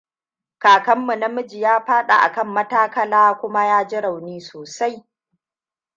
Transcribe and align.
Kakan 0.59 0.99
mu 1.05 1.15
na 1.15 1.27
miji 1.35 1.61
ya 1.61 1.85
faɗi 1.85 2.13
a 2.13 2.31
kan 2.31 2.47
matakala 2.47 3.37
kuma 3.39 3.65
ya 3.65 3.87
ji 3.87 4.01
rauni 4.01 4.39
sosai. 4.41 5.05